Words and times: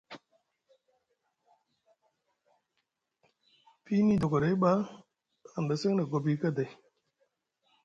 Fiini 3.83 4.21
dogoɗay 4.21 4.55
ɓa 4.61 4.71
hanɗa 5.53 5.73
a 5.77 5.79
seŋ 5.81 5.93
na 5.95 6.03
gobi 6.11 6.31
kaday. 6.41 6.69